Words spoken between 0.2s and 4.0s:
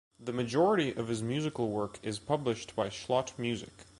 majority of his musical work is published by Schott Music.